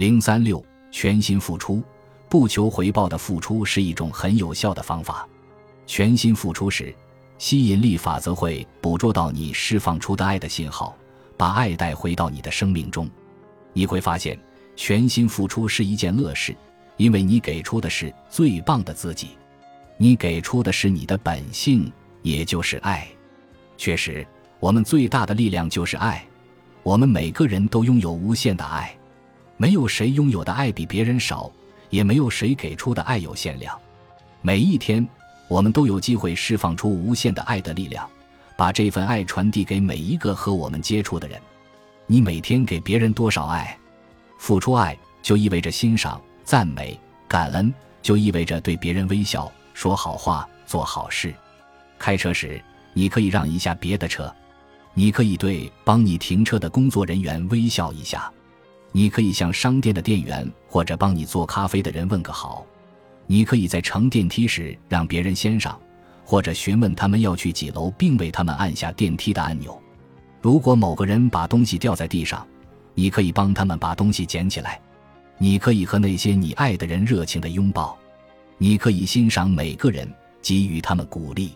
[0.00, 1.82] 零三六，全心付出，
[2.26, 5.28] 不求回报的付出是一种很有效的方法。
[5.86, 6.96] 全心付出时，
[7.36, 10.96] 吸引力法则会捕捉到你释放出的爱的信号，
[11.36, 13.10] 把爱带回到你的生命中。
[13.74, 14.40] 你会发现，
[14.74, 16.56] 全心付出是一件乐事，
[16.96, 19.36] 因为你给出的是最棒的自己，
[19.98, 21.92] 你给出的是你的本性，
[22.22, 23.06] 也就是爱。
[23.76, 24.26] 确实，
[24.60, 26.24] 我们最大的力量就是爱。
[26.82, 28.96] 我们每个人都拥有无限的爱，
[29.60, 31.52] 没有谁拥有的爱比别人少，
[31.90, 33.78] 也没有谁给出的爱有限量。
[34.40, 35.06] 每一天，
[35.48, 38.08] 我们都有机会释放出无限的爱的力量，
[38.56, 41.38] 把这份爱传递给每一个和我们接触的人。
[42.06, 43.76] 你每天给别人多少爱？
[44.38, 46.98] 付出爱就意味着欣赏、赞美、
[47.28, 47.70] 感恩，
[48.00, 51.34] 就意味着对别人微笑、说好话、做好事。
[51.98, 52.58] 开车时，
[52.94, 54.34] 你可以让一下别的车。
[54.94, 58.32] 你可以对帮你停车的工作人员微笑一下，
[58.92, 62.66] 你可以向商店的店员或者帮你做咖啡的人问个好，
[63.26, 65.78] 你可以在乘电梯时让别人先上，
[66.24, 69.80] 或者询问他们要去几楼，并为他们按下电梯的按钮。
[70.40, 72.46] 如果某个人把东西掉在地上，
[72.94, 74.80] 你可以帮他们把东西捡起来。
[75.38, 77.96] 你可以和那些你爱的人热情的拥抱，
[78.58, 80.06] 你可以欣赏每个人，
[80.42, 81.52] 给予他们鼓励。